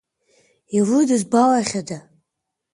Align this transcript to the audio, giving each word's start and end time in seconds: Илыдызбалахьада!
Илыдызбалахьада! 0.77 1.99